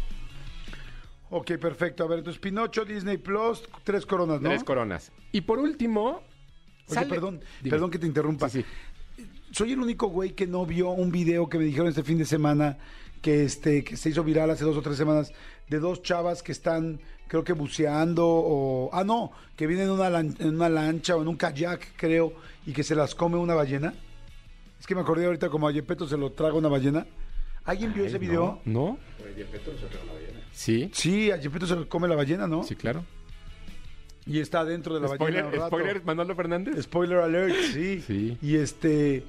[1.30, 2.04] Ok, perfecto.
[2.04, 4.50] A ver, entonces Pinocho, Disney Plus, tres coronas, ¿no?
[4.50, 5.12] Tres coronas.
[5.32, 6.22] Y por último...
[6.88, 7.72] Oye, sale- perdón, Dime.
[7.72, 8.48] perdón que te interrumpa.
[8.48, 8.64] Sí,
[9.18, 9.26] sí.
[9.52, 12.26] Soy el único güey que no vio un video que me dijeron este fin de
[12.26, 12.78] semana
[13.22, 15.34] que este que se hizo viral hace dos o tres semanas
[15.68, 20.10] de dos chavas que están creo que buceando o ah no que vienen en una,
[20.10, 22.34] lan- en una lancha o en un kayak creo
[22.66, 23.94] y que se las come una ballena
[24.80, 27.06] es que me acordé ahorita como a Yepeto se lo traga una ballena
[27.66, 28.62] ¿Alguien vio Ay, ese video?
[28.66, 29.00] ¿No?
[30.52, 32.64] Sí, Sí, a Gepetto se lo come la ballena, ¿no?
[32.64, 33.04] sí, claro.
[34.28, 35.18] Y está dentro de la ballena.
[35.26, 35.68] Spoiler, un rato.
[35.68, 36.84] spoiler, Manolo Fernández.
[36.84, 38.02] Spoiler alert, sí.
[38.08, 38.38] Sí.
[38.42, 39.24] Y este,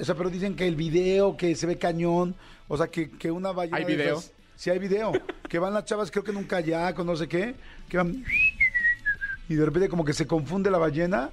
[0.00, 2.34] o sea, pero dicen que el video, que se ve cañón,
[2.68, 3.76] o sea, que, que una ballena...
[3.78, 4.18] ¿Hay de video?
[4.18, 5.12] esas- sí hay video.
[5.48, 7.54] que van las chavas, creo que en un kayak o no sé qué,
[7.88, 8.24] que van...
[9.48, 11.30] Y de repente como que se confunde la ballena,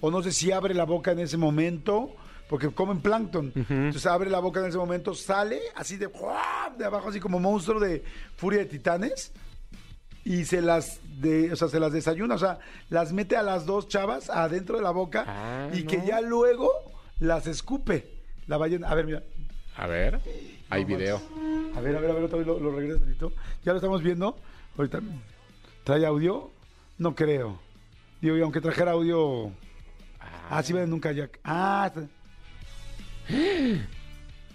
[0.00, 2.14] o no sé si abre la boca en ese momento,
[2.48, 3.52] porque comen plancton.
[3.56, 6.08] Entonces abre la boca en ese momento, sale así de,
[6.78, 8.04] de abajo, así como monstruo de
[8.36, 9.32] furia de titanes
[10.24, 12.58] y se las de, o sea, se las desayuna, o sea,
[12.88, 16.70] las mete a las dos chavas adentro de la boca Ah, y que ya luego
[17.20, 18.12] las escupe
[18.46, 18.88] la ballena.
[18.88, 19.22] A ver, mira.
[19.76, 20.20] A ver,
[20.70, 21.20] hay No video.
[21.74, 23.32] A ver, a ver, a ver, otra vez lo, lo regreso.
[23.64, 24.36] Ya lo estamos viendo.
[24.76, 25.00] Ahorita.
[25.84, 26.50] ¿Trae audio?
[26.98, 27.58] No creo.
[28.20, 29.50] Digo, y aunque trajera audio.
[30.50, 31.38] Ah, sí, ven en un kayak.
[31.44, 32.08] Ah, está-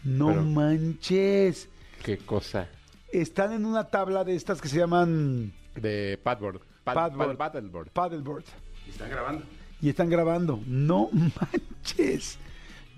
[0.04, 1.70] No Pero- manches.
[2.04, 2.68] Qué cosa.
[3.12, 6.62] Están en una tabla de estas que se llaman De padboard.
[6.84, 7.38] Pad- Padboard.
[7.38, 7.90] pad- paddleboard.
[7.92, 8.44] paddleboard.
[8.90, 9.46] Están grabando.
[9.82, 10.60] Y están grabando.
[10.66, 12.40] No manches.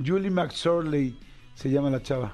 [0.04, 1.18] Julie McSorley
[1.56, 2.34] se llama la chava.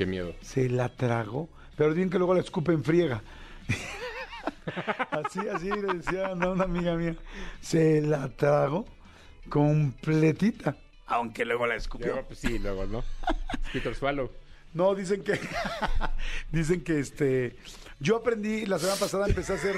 [0.00, 0.34] Qué miedo.
[0.40, 1.50] Se la tragó.
[1.76, 3.22] Pero bien que luego la escupe en friega.
[5.10, 7.16] así, así le decía no, una amiga mía.
[7.60, 8.86] Se la tragó
[9.50, 10.74] completita.
[11.04, 12.12] Aunque luego la escupió.
[12.12, 13.04] Luego, pues sí, luego, ¿no?
[13.74, 14.30] Peter Swallow.
[14.72, 15.38] No, dicen que.
[16.50, 17.56] dicen que este.
[17.98, 19.76] Yo aprendí la semana pasada, empecé a hacer.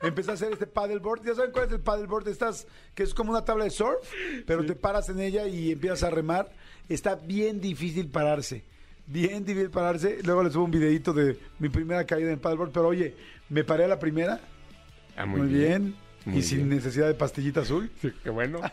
[0.00, 1.22] Empecé a hacer este paddleboard.
[1.22, 2.28] ¿Ya saben cuál es el paddleboard?
[2.28, 4.10] Estas, que es como una tabla de surf,
[4.46, 6.50] pero te paras en ella y empiezas a remar.
[6.88, 8.64] Está bien difícil pararse.
[9.10, 10.18] Bien difícil pararse.
[10.22, 12.70] Luego les subo un videito de mi primera caída en el paddleboard.
[12.70, 13.14] Pero oye,
[13.48, 14.40] me paré a la primera.
[15.16, 15.96] Ah, Muy, bien.
[16.24, 16.70] Muy y sin bien.
[16.70, 17.90] necesidad de pastillita azul.
[18.00, 18.60] Sí, qué bueno.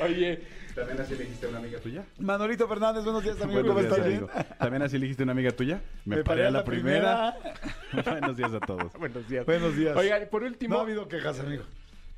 [0.00, 0.42] Oye,
[0.74, 2.04] ¿También así elegiste una amiga tuya?
[2.18, 3.62] Manolito Fernández, buenos días, amigo.
[3.62, 4.06] Buenos ¿Cómo días, estás?
[4.06, 4.30] amigo.
[4.32, 4.58] ¿Bien?
[4.58, 5.82] ¿También así elegiste una amiga tuya?
[6.04, 7.34] Me, Me paré a la primera.
[8.04, 8.92] Buenos días a todos.
[8.92, 9.46] buenos días.
[9.46, 9.96] Buenos días.
[9.96, 10.74] Oigan, por último.
[10.74, 11.62] No ha habido quejas, amigo.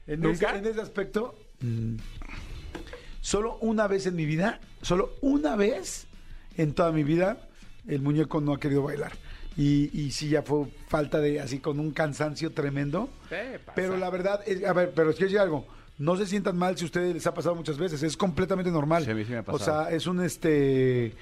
[0.08, 0.48] En, ¿Nunca?
[0.50, 1.96] Ese, en ese aspecto, mm,
[3.28, 6.06] solo una vez en mi vida, solo una vez
[6.56, 7.36] en toda mi vida,
[7.86, 9.12] el muñeco no ha querido bailar.
[9.54, 13.10] Y, y sí, ya fue falta de, así, con un cansancio tremendo.
[13.28, 13.74] ¿Qué pasa?
[13.74, 15.66] Pero la verdad, es, a ver, pero es que decir algo.
[15.98, 18.02] No se sientan mal si a ustedes les ha pasado muchas veces.
[18.02, 19.04] Es completamente normal.
[19.04, 21.12] Sí, a mí sí me ha O sea, es un este.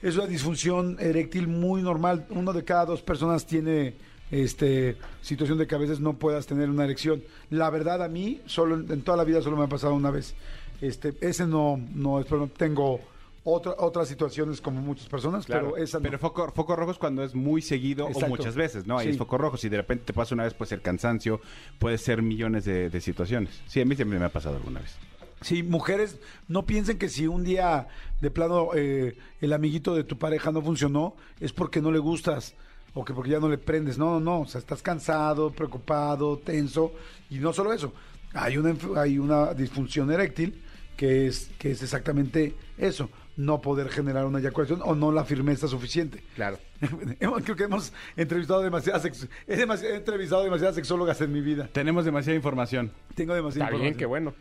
[0.00, 2.24] Es una disfunción eréctil muy normal.
[2.30, 3.96] Uno de cada dos personas tiene
[4.30, 7.22] este situación de que a veces no puedas tener una erección.
[7.50, 10.10] La verdad, a mí, solo en, en toda la vida solo me ha pasado una
[10.10, 10.34] vez.
[10.80, 12.52] Este, ese no, no es problema.
[12.56, 13.00] Tengo
[13.44, 16.02] otra, otras situaciones como muchas personas, Claro, pero esa no.
[16.02, 18.26] Pero foco, foco rojo es cuando es muy seguido Exacto.
[18.26, 18.98] o muchas veces, ¿no?
[18.98, 19.10] Ahí Sí.
[19.12, 19.56] es foco rojo.
[19.56, 21.40] Si de repente te pasa una vez, puede ser cansancio,
[21.78, 23.60] puede ser millones de, de situaciones.
[23.66, 24.96] Sí, a mí siempre me ha pasado alguna vez.
[25.40, 27.86] Sí, mujeres, no piensen que si un día
[28.20, 32.54] de plano eh, el amiguito de tu pareja no funcionó, es porque no le gustas
[32.92, 33.98] o que porque ya no le prendes.
[33.98, 34.40] No, no, no.
[34.40, 36.92] O sea, estás cansado, preocupado, tenso.
[37.30, 37.92] Y no solo eso.
[38.34, 40.60] Hay una, hay una disfunción eréctil
[40.98, 43.08] que es, que es exactamente eso.
[43.36, 46.24] No poder generar una eyaculación o no la firmeza suficiente.
[46.34, 46.58] Claro.
[47.44, 49.04] Creo que hemos entrevistado demasiadas,
[49.46, 51.68] he, demasi- he entrevistado demasiadas sexólogas en mi vida.
[51.72, 52.90] Tenemos demasiada información.
[53.14, 53.98] Tengo demasiada Está bien, información.
[53.98, 54.34] qué bueno.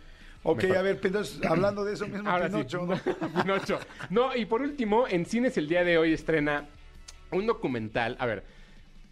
[0.44, 0.78] Ok, Mejor.
[0.78, 3.10] a ver, entonces, hablando de eso mismo, Ahora Pinocho, sí.
[3.22, 3.44] ¿no?
[3.44, 3.80] Pinocho.
[4.10, 6.66] No, y por último, en cines el día de hoy estrena
[7.32, 8.16] un documental.
[8.20, 8.44] A ver,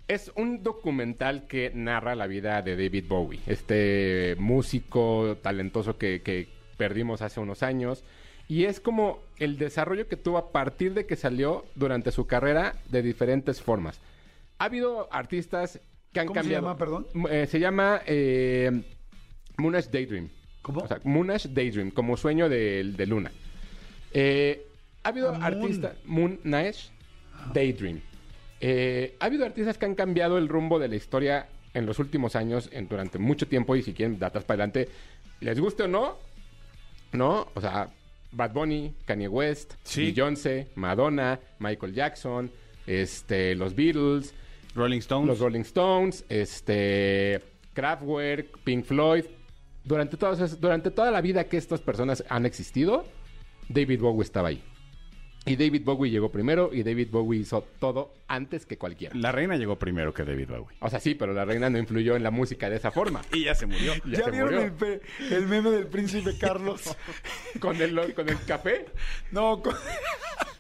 [0.08, 6.48] es un documental que narra la vida de David Bowie, este músico talentoso que, que
[6.78, 8.04] perdimos hace unos años.
[8.48, 12.76] Y es como el desarrollo que tuvo a partir de que salió durante su carrera
[12.90, 14.00] de diferentes formas.
[14.60, 15.80] Ha habido artistas
[16.14, 16.64] que han ¿Cómo se cambiado.
[16.66, 17.08] llama, perdón?
[17.30, 18.84] Eh, se llama eh,
[19.58, 20.30] Moonage Daydream.
[20.62, 20.82] ¿Cómo?
[20.82, 23.32] O sea, Moonage Daydream, como sueño de, de luna.
[24.14, 24.66] Eh,
[25.04, 25.44] ha habido Ah, Moon.
[25.44, 25.96] artistas...
[26.06, 26.90] Moonage
[27.54, 28.00] Daydream.
[28.62, 32.36] Eh, ha habido artistas que han cambiado el rumbo de la historia en los últimos
[32.36, 34.88] años, en, durante mucho tiempo, y si quieren datas para adelante,
[35.42, 36.18] les guste o no,
[37.16, 37.48] ¿no?
[37.54, 37.90] O sea,
[38.32, 40.06] Bad Bunny, Kanye West, Sí.
[40.12, 42.52] Beyoncé, Madonna, Michael Jackson,
[42.86, 44.34] este, los Beatles,
[44.76, 45.28] Rolling Stones.
[45.28, 47.42] los Rolling Stones, este,
[47.74, 49.26] Kraftwerk, Pink Floyd.
[49.84, 53.06] Durante, todas durante toda la vida que estas personas han existido,
[53.70, 54.64] David Bowie estaba ahí.
[55.48, 59.14] Y David Bowie llegó primero y David Bowie hizo todo antes que cualquiera.
[59.16, 60.76] La reina llegó primero que David Bowie.
[60.80, 63.22] O sea, sí, pero la reina no influyó en la música de esa forma.
[63.32, 63.94] Y ya se murió.
[64.06, 64.62] Ya ¿Ya, se vieron murió.
[64.66, 66.96] el, pe- el meme del príncipe Carlos?
[67.60, 68.86] Con el, con el café.
[69.32, 69.76] No, con,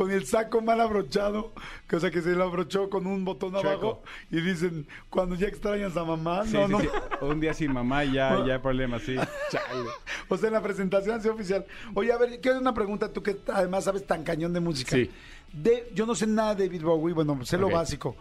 [0.00, 1.52] con el saco mal abrochado,
[1.86, 5.46] que, o sea, que se lo abrochó con un botón abajo y dicen, cuando ya
[5.46, 6.80] extrañas a mamá, Sí, no, sí, no.
[6.80, 6.88] sí.
[7.20, 9.14] Un día sin mamá ya, ya hay problemas, sí.
[9.50, 9.90] Chale.
[10.30, 11.66] O sea, en la presentación así oficial.
[11.92, 14.96] Oye, a ver, quiero una pregunta, tú que además sabes tan cañón de música.
[14.96, 15.10] Sí.
[15.52, 18.16] De, yo no sé nada de David Bowie, bueno, sé lo básico.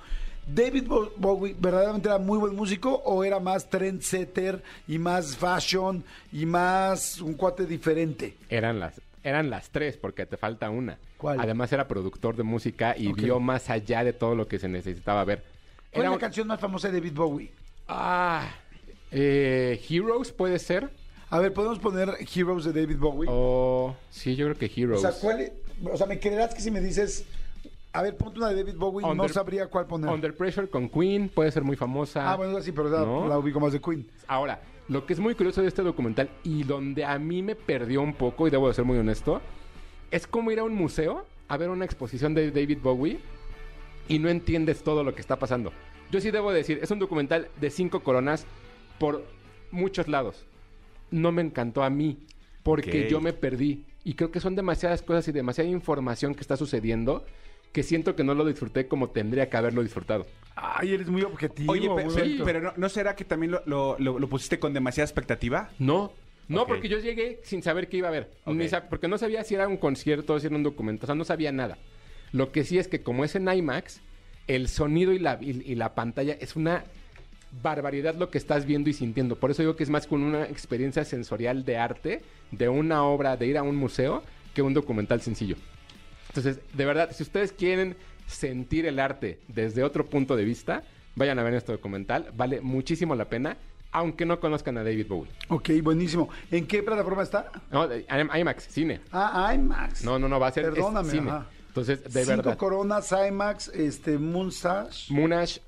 [0.54, 6.04] ¿David Bo- Bowie verdaderamente era muy buen músico o era más trendsetter y más fashion
[6.34, 8.36] y más un cuate diferente?
[8.50, 10.98] Eran las, eran las tres, porque te falta una.
[11.18, 11.40] ¿Cuál?
[11.40, 15.24] Además era productor de música y vio más allá de todo lo que se necesitaba
[15.24, 15.44] ver.
[15.92, 17.52] ¿Cuál es la canción más famosa de David Bowie?
[17.88, 18.48] Ah,
[19.12, 20.90] eh, Heroes puede ser.
[21.32, 23.30] A ver, ¿podemos poner Heroes de David Bowie?
[23.32, 25.02] O sí, yo creo que o Heroes.
[25.02, 25.52] sea, ¿cuál es-
[25.92, 27.26] o sea, ¿me creerás que si me dices,
[27.94, 30.10] a ver, ponte una de David Bowie, no sabría cuál poner?
[30.12, 32.32] Under Pressure con Queen puede ser muy famosa.
[32.32, 33.28] Ah, bueno, sí, pero la, ¿No?
[33.28, 34.08] la ubico más de Queen.
[34.28, 38.02] Ahora, lo que es muy curioso de este documental y donde a mí me perdió
[38.02, 39.42] un poco, y debo de ser muy honesto,
[40.12, 43.20] es como ir a un museo a ver una exposición de David Bowie
[44.08, 45.72] y no entiendes todo lo que está pasando.
[46.12, 48.48] Yo sí debo decir, es un documental de cinco coronas
[48.98, 49.24] por
[49.72, 50.46] muchos lados.
[51.12, 52.18] No me encantó a mí
[52.64, 53.86] porque yo me perdí.
[54.04, 57.26] Y creo que son demasiadas cosas y demasiada información que está sucediendo
[57.72, 60.26] que siento que no lo disfruté como tendría que haberlo disfrutado.
[60.56, 61.72] Ay, eres muy objetivo.
[61.72, 62.04] Oye, pe-
[62.38, 65.70] pe- pero, no, ¿no será que también lo, lo- lo- lo pusiste con demasiada expectativa?
[65.80, 66.12] No,
[66.48, 68.32] no, porque yo llegué sin saber qué iba a ver.
[68.46, 68.56] Ok.
[68.56, 71.16] Ni sab- porque no sabía si era un concierto, si era un documento, o sea,
[71.16, 71.78] no sabía nada.
[72.32, 74.02] Lo que sí es que como es en IMAX,
[74.48, 76.84] el sonido y la, y, y la pantalla es una
[77.64, 79.36] barbaridad lo que estás viendo y sintiendo.
[79.36, 83.38] Por eso digo que es más con una experiencia sensorial de arte, de una obra,
[83.38, 85.56] de ir a un museo, que un documental sencillo.
[86.30, 87.96] Entonces, de verdad, si ustedes quieren
[88.28, 90.84] sentir el arte desde otro punto de vista,
[91.16, 92.32] vayan a ver este documental.
[92.36, 93.58] Vale muchísimo la pena,
[93.92, 95.32] aunque no conozcan a David Bowie.
[95.50, 96.30] Ok, buenísimo.
[96.52, 97.52] ¿En qué plataforma está?
[97.72, 97.88] No,
[98.38, 99.02] IMAX, cine.
[99.12, 100.04] Ah, IMAX.
[100.04, 101.30] No, no, no, va a ser Perdóname, cine.
[101.30, 101.48] ajá.
[101.70, 102.58] Entonces, de Cinco verdad.
[102.58, 104.18] coronas, IMAX, este.
[104.18, 105.10] Munash,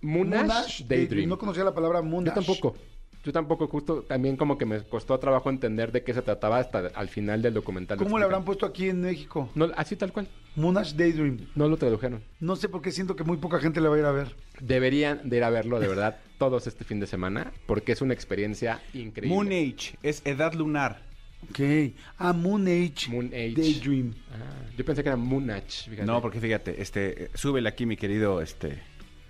[0.02, 1.30] Munash, Daydream.
[1.30, 2.36] No conocía la palabra Moondash.
[2.36, 2.76] Yo tampoco.
[3.24, 6.88] Yo tampoco, justo también como que me costó trabajo entender de qué se trataba hasta
[6.96, 7.98] al final del documental.
[7.98, 9.50] ¿Cómo le habrán puesto aquí en México?
[9.54, 10.28] No, así tal cual.
[10.56, 11.48] Moondash Daydream.
[11.54, 12.24] No lo tradujeron.
[12.40, 14.36] No sé por qué siento que muy poca gente le va a ir a ver.
[14.60, 18.14] Deberían de ir a verlo de verdad todos este fin de semana porque es una
[18.14, 19.36] experiencia increíble.
[19.36, 21.12] Moon Age es edad lunar.
[21.50, 21.60] Ok.
[22.18, 23.10] Ah, Moon Age.
[23.10, 23.54] Moon Age.
[23.56, 24.14] Daydream.
[24.32, 25.86] Ah, yo pensé que era Moonach.
[25.86, 26.06] fíjate.
[26.06, 28.82] No, porque fíjate, este, súbele aquí, mi querido, este.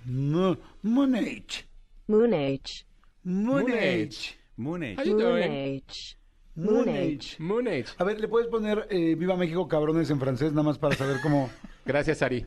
[0.06, 1.66] No, Moon Age.
[2.08, 2.86] Moon Age.
[3.24, 4.08] Moon, Moon Age.
[4.08, 4.38] Age.
[4.58, 4.98] Moon Age.
[4.98, 5.52] How you Moon doing?
[5.52, 6.18] Age.
[6.56, 7.36] Moon Moon Age.
[7.40, 7.86] Moon Age.
[7.98, 10.52] A ver, ¿le puedes poner eh, Viva México cabrones en francés?
[10.52, 11.50] Nada más para saber cómo...
[11.86, 12.46] Gracias, Ari.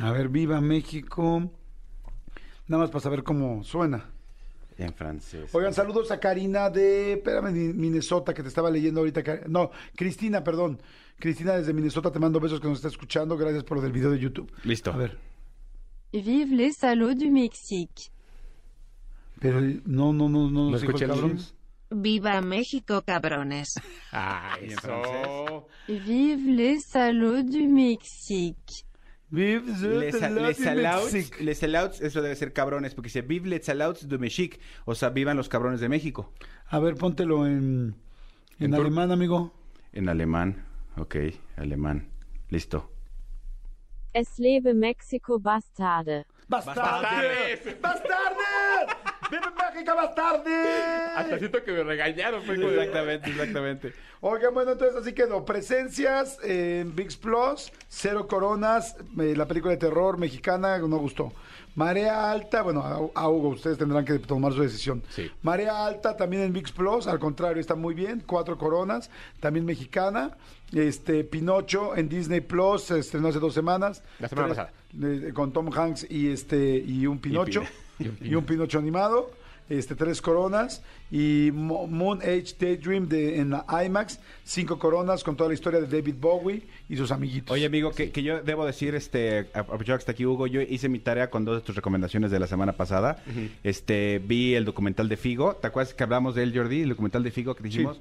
[0.00, 1.50] A ver, Viva México.
[2.66, 4.10] Nada más para saber cómo suena.
[4.78, 5.54] En francés.
[5.54, 9.22] Oigan, saludos a Karina de, espérame, Minnesota, que te estaba leyendo ahorita.
[9.46, 10.80] No, Cristina, perdón.
[11.18, 13.36] Cristina desde Minnesota, te mando besos que nos está escuchando.
[13.36, 14.50] Gracias por lo del video de YouTube.
[14.64, 14.90] Listo.
[14.92, 15.18] A ver,
[16.12, 18.11] Vive les salauds du Mexique.
[19.42, 21.38] Pero no, no, no, no, ¿No escuché cabrón.
[21.90, 23.74] Viva México, cabrones.
[24.12, 25.66] Ah, ¿Y en eso.
[25.88, 28.84] Vive les salauds du Mexique.
[29.30, 31.40] Vive Les, les Mexique.
[31.40, 34.60] les alouds, eso debe ser cabrones, porque dice Vive les alouds de Mexique.
[34.84, 36.32] O sea, vivan los cabrones de México.
[36.68, 37.96] A ver, póntelo en,
[38.58, 39.52] en, alemán, amigo.
[39.92, 40.64] En alemán.
[40.96, 41.16] Ok,
[41.56, 42.10] alemán.
[42.50, 42.90] Listo.
[44.12, 46.26] Es lebe Mexico Bastarde.
[46.48, 47.78] ¡Bastarde!
[47.80, 49.11] ¡Bastarde!
[49.30, 49.42] ¡Vive
[49.74, 50.72] México, bastarde!
[51.16, 52.42] Hasta siento que me regañaron.
[52.42, 53.92] fue Exactamente, exactamente.
[54.20, 55.44] Oigan, bueno, entonces así quedó.
[55.44, 61.32] Presencias en VIX Plus, Cero Coronas, eh, la película de terror mexicana, no gustó.
[61.74, 65.02] Marea Alta, bueno, a, a Hugo, ustedes tendrán que tomar su decisión.
[65.08, 65.30] Sí.
[65.42, 68.22] Marea Alta también en VIX Plus, al contrario, está muy bien.
[68.26, 70.36] Cuatro Coronas, también mexicana.
[70.74, 74.02] Este, Pinocho en Disney Plus, se estrenó hace dos semanas.
[74.20, 74.72] La semana Tres- pasada.
[75.28, 77.62] eh, con Tom Hanks y este y un Pinocho.
[77.62, 77.66] Y
[78.08, 79.30] un y un Pinocho animado.
[79.68, 85.34] Este, tres coronas y Mo- Moon Age Daydream de, en la IMAX, cinco coronas con
[85.36, 87.50] toda la historia de David Bowie y sus amiguitos.
[87.54, 90.90] Oye, amigo, que, que yo debo decir, este, aprovechando que está aquí Hugo, yo hice
[90.90, 93.22] mi tarea con dos de tus recomendaciones de la semana pasada.
[93.62, 95.54] Este, vi el documental de Figo.
[95.54, 96.82] ¿Te acuerdas que hablamos de él, Jordi?
[96.82, 98.00] El documental de Figo que dijimos.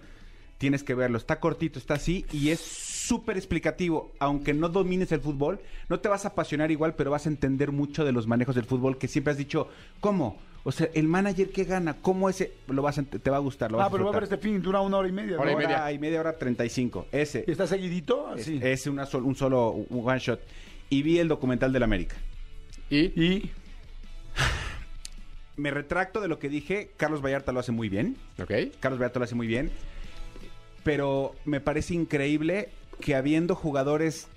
[0.61, 1.17] Tienes que verlo.
[1.17, 4.11] Está cortito, está así y es súper explicativo.
[4.19, 7.71] Aunque no domines el fútbol, no te vas a apasionar igual, pero vas a entender
[7.71, 9.69] mucho de los manejos del fútbol que siempre has dicho,
[10.01, 10.37] ¿cómo?
[10.63, 12.53] O sea, el manager que gana, ¿cómo ese?
[12.67, 13.71] Lo vas a, te va a gustar.
[13.71, 15.39] Lo vas ah, pero va a ver este fin, dura una hora y media.
[15.39, 15.59] Hora y ¿no?
[15.61, 15.77] media.
[15.77, 17.07] Hora y media hora 35.
[17.11, 17.43] Ese.
[17.47, 18.35] ¿Está seguidito?
[18.35, 18.59] Es, Así.
[18.61, 20.41] es una sol- un solo un one shot.
[20.91, 22.17] Y vi el documental del América.
[22.91, 23.49] Y Y
[25.57, 26.91] Me retracto de lo que dije.
[26.97, 28.15] Carlos Vallarta lo hace muy bien.
[28.39, 28.51] Ok.
[28.79, 29.71] Carlos Vallarta lo hace muy bien.
[30.83, 34.27] Pero me parece increíble que habiendo jugadores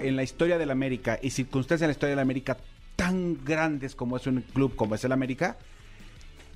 [0.00, 2.58] en la historia del América y circunstancias en la historia del América
[2.96, 5.56] tan grandes como es un club como es el América,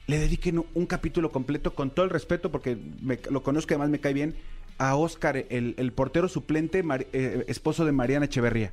[0.07, 2.77] le dediquen un, capítulo completo con todo el respeto, porque
[3.31, 4.35] lo conozco y además me cae bien,
[4.79, 8.73] a Oscar, el, el portero suplente, eh, esposo de Mariana Echeverría.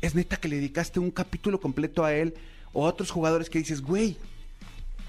[0.00, 2.34] Es neta que le dedicaste un capítulo completo a él
[2.72, 4.16] o a otros jugadores que dices, güey,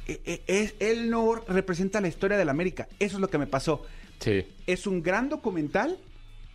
[0.07, 2.87] eh, es- él no representa la historia de la América.
[2.99, 3.83] Eso es lo que me pasó.
[4.19, 4.45] Sí.
[4.67, 5.97] Es un gran documental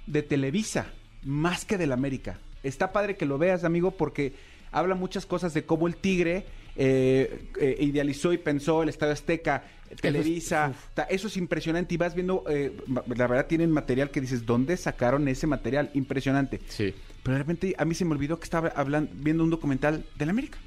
[0.06, 0.86] de Televisa,
[1.24, 2.38] más que del América.
[2.62, 4.32] Está padre que lo veas, amigo, porque
[4.72, 6.44] habla muchas cosas de cómo el Tigre
[6.76, 9.62] eh, eh, idealizó y pensó el Estadio Azteca,
[10.00, 10.72] Televisa.
[10.94, 12.76] ta- Eso es impresionante y vas viendo, eh,
[13.14, 15.90] la verdad tienen material que dices, ¿dónde sacaron ese material?
[15.94, 16.60] Impresionante.
[16.68, 16.92] Sí.
[17.22, 20.30] Pero de repente a mí se me olvidó que estaba hablando, viendo un documental del
[20.30, 20.58] América.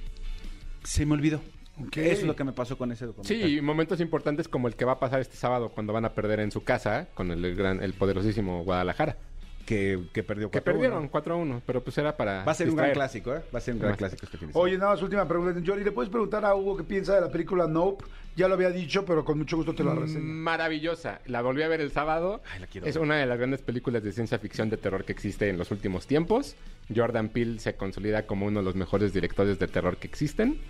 [0.83, 1.41] Se me olvidó.
[1.79, 1.97] Ok.
[1.97, 3.49] Eso es lo que me pasó con ese Sí, documental.
[3.49, 6.39] y momentos importantes como el que va a pasar este sábado cuando van a perder
[6.39, 9.17] en su casa con el gran, el poderosísimo Guadalajara.
[9.65, 10.63] Que, que perdió Que 4-1.
[10.63, 12.45] perdieron 4-1, pero pues era para.
[12.45, 13.41] Va a ser un gran clásico, ¿eh?
[13.53, 13.97] Va a ser un gran Más.
[13.97, 14.63] clásico este fin de semana.
[14.63, 15.61] Oye, nada más última pregunta.
[15.65, 18.05] Johnny, ¿le puedes preguntar a Hugo qué piensa de la película Nope?
[18.37, 20.23] Ya lo había dicho, pero con mucho gusto te la reseño.
[20.23, 21.19] Maravillosa.
[21.25, 22.41] La volví a ver el sábado.
[22.53, 23.03] Ay, la quiero es ver.
[23.03, 26.07] una de las grandes películas de ciencia ficción de terror que existe en los últimos
[26.07, 26.55] tiempos.
[26.95, 30.61] Jordan Peele se consolida como uno de los mejores directores de terror que existen.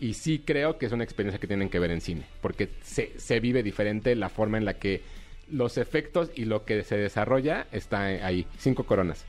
[0.00, 2.24] Y sí creo que es una experiencia que tienen que ver en cine.
[2.40, 5.02] Porque se, se vive diferente la forma en la que
[5.50, 8.46] los efectos y lo que se desarrolla está ahí.
[8.58, 9.24] Cinco coronas.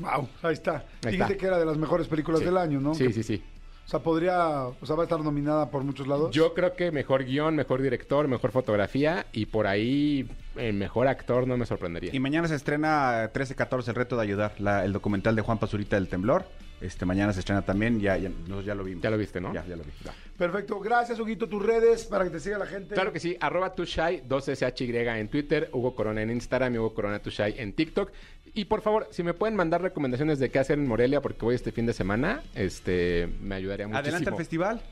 [0.00, 0.76] Wow, ahí está.
[1.04, 1.36] Ahí Dijiste está.
[1.36, 2.46] que era de las mejores películas Sí.
[2.46, 2.94] del año, ¿no?
[2.94, 3.42] Sí, Que- sí, sí.
[3.86, 6.30] O sea, podría, o sea, va a estar nominada por muchos lados.
[6.34, 11.46] Yo creo que mejor guion, mejor director, mejor fotografía y por ahí el mejor actor
[11.46, 12.10] no me sorprendería.
[12.14, 15.96] Y mañana se estrena 13-14 El Reto de Ayudar, la- el documental de Juan Pazurita
[15.96, 16.44] del Temblor.
[16.80, 19.02] Este, mañana se estrena también, ya, ya, lo vimos.
[19.02, 19.52] Ya lo viste, ¿no?
[19.52, 19.90] Ya, ya lo vi.
[20.04, 20.14] ya.
[20.36, 20.78] Perfecto.
[20.78, 21.48] Gracias, Huguito.
[21.48, 22.94] Tus redes para que te siga la gente.
[22.94, 27.18] Claro que sí, arroba tushai, 2SHY en Twitter, Hugo Corona en Instagram y Hugo Corona
[27.18, 28.12] Tushai en TikTok.
[28.54, 31.54] Y por favor, si me pueden mandar recomendaciones de qué hacer en Morelia, porque voy
[31.54, 34.00] este fin de semana, este, me ayudaría muchísimo.
[34.00, 34.82] Adelante al festival.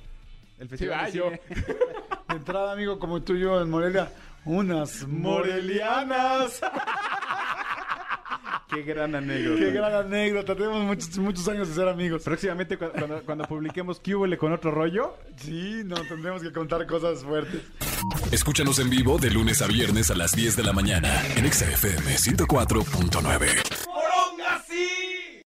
[0.58, 1.12] El festival.
[2.28, 4.10] De entrada, amigo, como tú y yo en Morelia.
[4.44, 6.60] Unas morelianas.
[8.68, 9.60] Qué gran anécdota.
[9.60, 10.56] Qué gran anécdota.
[10.56, 12.22] Tenemos muchos, muchos años de ser amigos.
[12.24, 17.22] Próximamente cu- cuando, cuando publiquemos Cubole con otro rollo, Sí, no, tendremos que contar cosas
[17.22, 17.60] fuertes.
[18.32, 21.66] Escúchanos en vivo de lunes a viernes a las 10 de la mañana en Exa
[21.70, 25.05] FM 104.9.